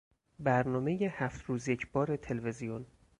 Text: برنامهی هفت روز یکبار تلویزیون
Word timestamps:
برنامهی 0.39 1.05
هفت 1.05 1.45
روز 1.45 1.67
یکبار 1.67 2.15
تلویزیون 2.15 2.85